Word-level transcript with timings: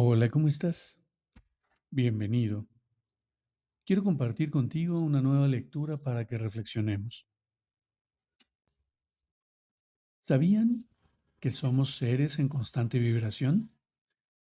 Hola, 0.00 0.30
¿cómo 0.30 0.46
estás? 0.46 0.96
Bienvenido. 1.90 2.68
Quiero 3.84 4.04
compartir 4.04 4.48
contigo 4.48 5.00
una 5.00 5.20
nueva 5.20 5.48
lectura 5.48 5.96
para 5.96 6.24
que 6.24 6.38
reflexionemos. 6.38 7.26
¿Sabían 10.20 10.86
que 11.40 11.50
somos 11.50 11.96
seres 11.96 12.38
en 12.38 12.48
constante 12.48 13.00
vibración? 13.00 13.72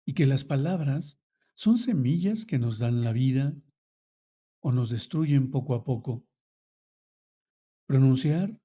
Y 0.05 0.13
que 0.13 0.27
las 0.27 0.45
palabras 0.45 1.19
son 1.55 1.79
semillas 1.79 2.45
que 2.45 2.59
nos 2.59 2.79
dan 2.79 3.03
la 3.03 3.15
vida 3.15 3.55
o 4.61 4.73
nos 4.73 4.91
destruyen 4.91 5.51
poco 5.51 5.75
a 5.75 5.85
poco. 5.85 6.23
Pronunciar, 7.87 8.61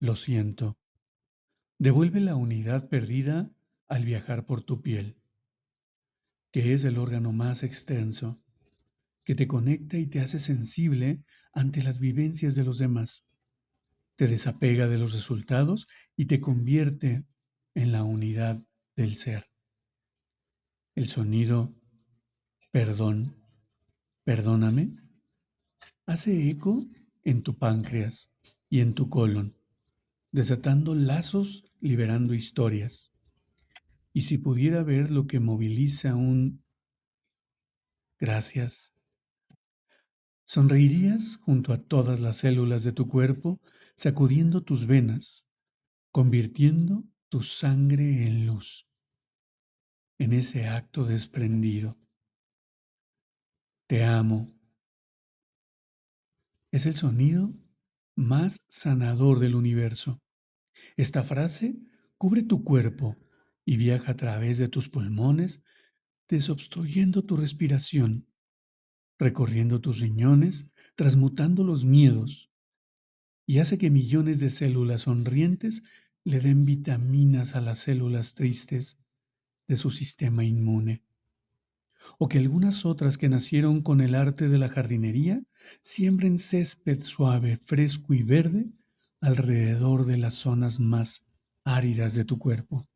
lo 0.00 0.16
siento, 0.16 0.78
devuelve 1.78 2.20
la 2.20 2.36
unidad 2.36 2.88
perdida 2.88 3.52
al 3.86 4.06
viajar 4.06 4.46
por 4.46 4.62
tu 4.62 4.80
piel 4.80 5.20
que 6.56 6.72
es 6.72 6.84
el 6.84 6.96
órgano 6.96 7.32
más 7.32 7.62
extenso, 7.62 8.42
que 9.24 9.34
te 9.34 9.46
conecta 9.46 9.98
y 9.98 10.06
te 10.06 10.20
hace 10.20 10.38
sensible 10.38 11.22
ante 11.52 11.82
las 11.82 12.00
vivencias 12.00 12.54
de 12.54 12.64
los 12.64 12.78
demás. 12.78 13.26
Te 14.14 14.26
desapega 14.26 14.88
de 14.88 14.96
los 14.96 15.12
resultados 15.12 15.86
y 16.16 16.24
te 16.24 16.40
convierte 16.40 17.26
en 17.74 17.92
la 17.92 18.04
unidad 18.04 18.64
del 18.96 19.16
ser. 19.16 19.44
El 20.94 21.08
sonido, 21.08 21.74
perdón, 22.70 23.36
perdóname, 24.24 24.96
hace 26.06 26.48
eco 26.48 26.86
en 27.22 27.42
tu 27.42 27.58
páncreas 27.58 28.32
y 28.70 28.80
en 28.80 28.94
tu 28.94 29.10
colon, 29.10 29.58
desatando 30.32 30.94
lazos, 30.94 31.70
liberando 31.80 32.32
historias. 32.32 33.12
Y 34.16 34.22
si 34.22 34.38
pudiera 34.38 34.82
ver 34.82 35.10
lo 35.10 35.26
que 35.26 35.40
moviliza 35.40 36.14
un 36.14 36.64
gracias, 38.18 38.94
sonreirías 40.46 41.36
junto 41.36 41.74
a 41.74 41.82
todas 41.82 42.18
las 42.18 42.38
células 42.38 42.82
de 42.82 42.92
tu 42.92 43.08
cuerpo, 43.08 43.60
sacudiendo 43.94 44.62
tus 44.62 44.86
venas, 44.86 45.46
convirtiendo 46.12 47.04
tu 47.28 47.42
sangre 47.42 48.26
en 48.26 48.46
luz, 48.46 48.88
en 50.16 50.32
ese 50.32 50.66
acto 50.66 51.04
desprendido. 51.04 51.98
Te 53.86 54.02
amo. 54.02 54.50
Es 56.70 56.86
el 56.86 56.94
sonido 56.94 57.52
más 58.14 58.64
sanador 58.70 59.40
del 59.40 59.54
universo. 59.54 60.22
Esta 60.96 61.22
frase 61.22 61.76
cubre 62.16 62.42
tu 62.42 62.64
cuerpo 62.64 63.14
y 63.66 63.76
viaja 63.76 64.12
a 64.12 64.16
través 64.16 64.56
de 64.58 64.68
tus 64.68 64.88
pulmones, 64.88 65.60
desobstruyendo 66.28 67.24
tu 67.24 67.36
respiración, 67.36 68.26
recorriendo 69.18 69.80
tus 69.80 70.00
riñones, 70.00 70.68
transmutando 70.94 71.64
los 71.64 71.84
miedos, 71.84 72.50
y 73.44 73.58
hace 73.58 73.76
que 73.76 73.90
millones 73.90 74.40
de 74.40 74.50
células 74.50 75.02
sonrientes 75.02 75.82
le 76.24 76.40
den 76.40 76.64
vitaminas 76.64 77.54
a 77.54 77.60
las 77.60 77.80
células 77.80 78.34
tristes 78.34 78.98
de 79.68 79.76
su 79.76 79.90
sistema 79.90 80.44
inmune. 80.44 81.02
O 82.18 82.28
que 82.28 82.38
algunas 82.38 82.84
otras 82.84 83.18
que 83.18 83.28
nacieron 83.28 83.82
con 83.82 84.00
el 84.00 84.14
arte 84.14 84.48
de 84.48 84.58
la 84.58 84.68
jardinería 84.68 85.42
siembren 85.82 86.38
césped 86.38 87.02
suave, 87.02 87.56
fresco 87.56 88.14
y 88.14 88.22
verde 88.22 88.70
alrededor 89.20 90.04
de 90.04 90.18
las 90.18 90.34
zonas 90.34 90.78
más 90.78 91.24
áridas 91.64 92.14
de 92.14 92.24
tu 92.24 92.38
cuerpo. 92.38 92.88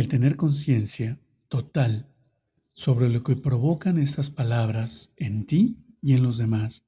El 0.00 0.08
tener 0.08 0.36
conciencia 0.36 1.20
total 1.48 2.08
sobre 2.72 3.10
lo 3.10 3.22
que 3.22 3.36
provocan 3.36 3.98
estas 3.98 4.30
palabras 4.30 5.12
en 5.16 5.44
ti 5.44 5.76
y 6.00 6.14
en 6.14 6.22
los 6.22 6.38
demás 6.38 6.86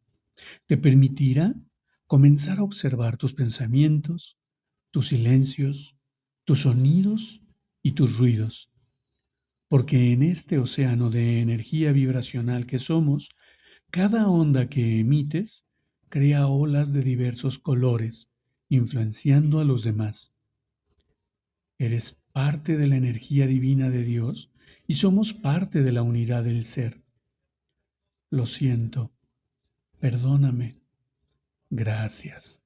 te 0.65 0.78
permitirá 0.78 1.55
comenzar 2.06 2.59
a 2.59 2.62
observar 2.62 3.19
tus 3.19 3.34
pensamientos, 3.34 4.39
tus 4.91 5.09
silencios, 5.09 5.95
tus 6.47 6.61
sonidos 6.61 7.43
y 7.83 7.93
tus 7.93 8.17
ruidos. 8.17 8.71
Porque 9.69 10.12
en 10.12 10.23
este 10.23 10.59
océano 10.59 11.11
de 11.11 11.43
energía 11.43 11.93
vibracional 11.93 12.65
que 12.65 12.79
somos, 12.79 13.29
cada 13.91 14.31
onda 14.31 14.71
que 14.71 15.00
emites 15.00 15.67
crea 16.09 16.47
olas 16.47 16.94
de 16.94 17.03
diversos 17.03 17.59
colores, 17.59 18.31
influenciando 18.71 19.61
a 19.61 19.65
los 19.65 19.84
demás. 19.84 20.33
Eres 21.82 22.16
parte 22.31 22.76
de 22.76 22.87
la 22.87 22.94
energía 22.94 23.48
divina 23.48 23.91
de 23.91 24.04
Dios 24.04 24.53
y 24.87 24.94
somos 24.94 25.34
parte 25.34 25.82
de 25.82 25.91
la 25.91 26.03
unidad 26.03 26.44
del 26.44 26.65
ser. 26.65 27.03
Lo 28.31 28.47
siento, 28.47 29.12
perdóname, 29.98 30.76
gracias, 31.70 32.62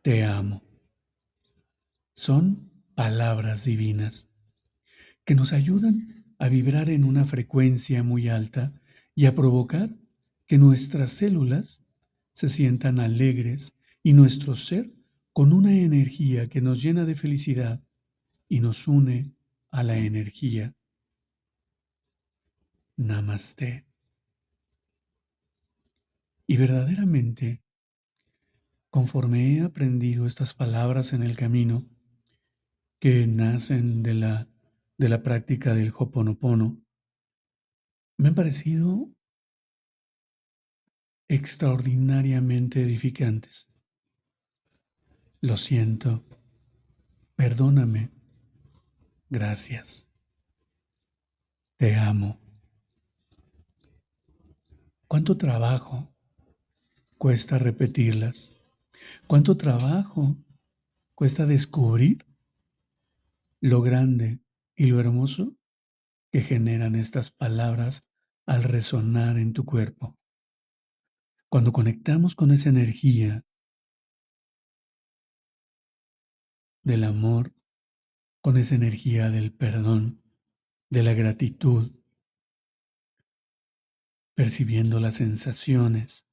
te 0.00 0.24
amo. 0.24 0.62
Son 2.12 2.72
palabras 2.94 3.64
divinas 3.64 4.26
que 5.26 5.34
nos 5.34 5.52
ayudan 5.52 6.24
a 6.38 6.48
vibrar 6.48 6.88
en 6.88 7.04
una 7.04 7.26
frecuencia 7.26 8.02
muy 8.02 8.30
alta 8.30 8.72
y 9.14 9.26
a 9.26 9.34
provocar 9.34 9.90
que 10.46 10.56
nuestras 10.56 11.12
células 11.12 11.82
se 12.32 12.48
sientan 12.48 13.00
alegres 13.00 13.74
y 14.02 14.14
nuestro 14.14 14.56
ser 14.56 14.90
con 15.32 15.52
una 15.52 15.72
energía 15.72 16.48
que 16.48 16.60
nos 16.60 16.82
llena 16.82 17.04
de 17.04 17.14
felicidad 17.14 17.82
y 18.48 18.60
nos 18.60 18.86
une 18.86 19.34
a 19.70 19.82
la 19.82 19.96
energía. 19.96 20.74
Namaste. 22.96 23.86
Y 26.46 26.56
verdaderamente, 26.58 27.62
conforme 28.90 29.56
he 29.56 29.62
aprendido 29.62 30.26
estas 30.26 30.52
palabras 30.52 31.14
en 31.14 31.22
el 31.22 31.34
camino, 31.34 31.88
que 32.98 33.26
nacen 33.26 34.02
de 34.02 34.14
la, 34.14 34.48
de 34.98 35.08
la 35.08 35.22
práctica 35.22 35.74
del 35.74 35.92
Hoponopono, 35.96 36.80
me 38.18 38.28
han 38.28 38.34
parecido 38.34 39.10
extraordinariamente 41.28 42.82
edificantes. 42.82 43.71
Lo 45.42 45.56
siento, 45.56 46.24
perdóname 47.34 48.10
Gracias. 49.28 50.10
Te 51.78 51.96
amo. 51.96 52.38
¿Cuánto 55.08 55.38
trabajo 55.38 56.14
cuesta 57.16 57.58
repetirlas? 57.58 58.52
¿Cuánto 59.26 59.56
trabajo 59.56 60.36
cuesta 61.14 61.46
descubrir 61.46 62.26
lo 63.62 63.80
grande 63.80 64.40
y 64.76 64.88
lo 64.88 65.00
hermoso 65.00 65.56
que 66.30 66.42
generan 66.42 66.94
estas 66.94 67.30
palabras 67.30 68.04
al 68.44 68.64
resonar 68.64 69.38
en 69.38 69.54
tu 69.54 69.64
cuerpo? 69.64 70.18
Cuando 71.48 71.72
conectamos 71.72 72.34
con 72.34 72.50
esa 72.50 72.68
energía 72.68 73.46
del 76.82 77.04
amor, 77.04 77.54
con 78.40 78.56
esa 78.56 78.74
energía 78.74 79.30
del 79.30 79.52
perdón, 79.52 80.22
de 80.90 81.02
la 81.02 81.14
gratitud, 81.14 81.92
percibiendo 84.34 84.98
las 85.00 85.14
sensaciones 85.14 86.26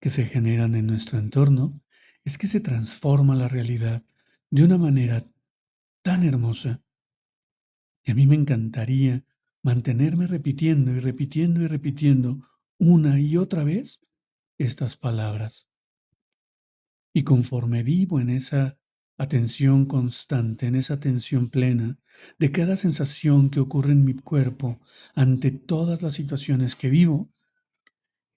que 0.00 0.10
se 0.10 0.24
generan 0.24 0.74
en 0.74 0.86
nuestro 0.86 1.18
entorno, 1.18 1.80
es 2.24 2.38
que 2.38 2.46
se 2.46 2.60
transforma 2.60 3.36
la 3.36 3.48
realidad 3.48 4.04
de 4.50 4.64
una 4.64 4.78
manera 4.78 5.24
tan 6.02 6.24
hermosa. 6.24 6.82
Y 8.04 8.10
a 8.10 8.14
mí 8.14 8.26
me 8.26 8.34
encantaría 8.34 9.24
mantenerme 9.62 10.26
repitiendo 10.26 10.92
y 10.92 10.98
repitiendo 10.98 11.62
y 11.62 11.66
repitiendo 11.66 12.40
una 12.78 13.20
y 13.20 13.36
otra 13.36 13.62
vez 13.62 14.00
estas 14.58 14.96
palabras. 14.96 15.69
Y 17.12 17.24
conforme 17.24 17.82
vivo 17.82 18.20
en 18.20 18.30
esa 18.30 18.78
atención 19.18 19.84
constante, 19.84 20.66
en 20.66 20.76
esa 20.76 20.94
atención 20.94 21.50
plena 21.50 21.98
de 22.38 22.52
cada 22.52 22.76
sensación 22.76 23.50
que 23.50 23.60
ocurre 23.60 23.92
en 23.92 24.04
mi 24.04 24.14
cuerpo 24.14 24.80
ante 25.14 25.50
todas 25.50 26.00
las 26.00 26.14
situaciones 26.14 26.74
que 26.74 26.88
vivo, 26.88 27.30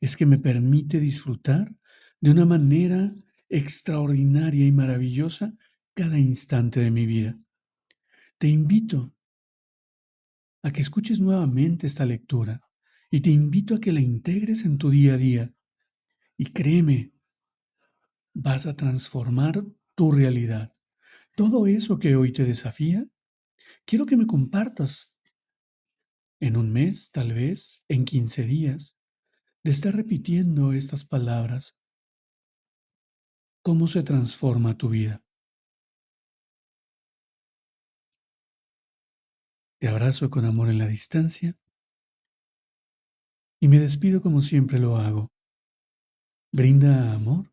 es 0.02 0.18
que 0.18 0.25
me 0.25 0.38
permite 0.38 1.00
disfrutar 1.00 1.74
de 2.20 2.31
una 2.31 2.46
manera 2.46 3.16
extraordinaria 3.48 4.66
y 4.66 4.72
maravillosa 4.74 5.54
cada 5.94 6.20
instante 6.20 6.81
de 6.81 6.92
mi 6.92 7.06
vida. 7.06 7.40
Te 8.38 8.50
invito 8.50 9.16
a 10.64 10.72
que 10.72 10.81
escuches 10.81 11.22
nuevamente 11.22 11.88
esta 11.88 12.06
lectura 12.06 12.62
y 13.10 13.22
te 13.22 13.30
invito 13.30 13.75
a 13.75 13.80
que 13.80 13.94
la 13.94 14.02
integres 14.02 14.66
en 14.66 14.78
tu 14.78 14.90
día 14.90 15.14
a 15.14 15.18
día. 15.18 15.54
Y 16.36 16.48
créeme, 16.48 17.12
vas 18.33 18.65
a 18.65 18.75
transformar 18.75 19.63
tu 19.95 20.12
realidad. 20.12 20.75
Todo 21.35 21.68
eso 21.68 22.00
que 22.00 22.15
hoy 22.15 22.31
te 22.31 22.44
desafía, 22.44 23.07
quiero 23.85 24.06
que 24.06 24.18
me 24.18 24.27
compartas 24.27 25.13
en 26.39 26.57
un 26.57 26.71
mes, 26.71 27.12
tal 27.12 27.33
vez, 27.33 27.83
en 27.88 28.06
15 28.06 28.44
días, 28.44 28.97
de 29.63 29.71
estar 29.71 29.95
repitiendo 29.95 30.74
estas 30.74 31.06
palabras. 31.06 31.77
¿Cómo 33.62 33.88
se 33.88 34.03
transforma 34.03 34.77
tu 34.77 34.89
vida? 34.89 35.24
Te 39.79 39.88
abrazo 39.88 40.29
con 40.29 40.45
amor 40.45 40.69
en 40.69 40.79
la 40.79 40.88
distancia 40.88 41.57
y 43.62 43.68
me 43.69 43.79
despido 43.79 44.21
como 44.21 44.41
siempre 44.41 44.79
lo 44.79 44.97
hago. 44.97 45.31
Brinda 46.51 47.13
amor 47.13 47.52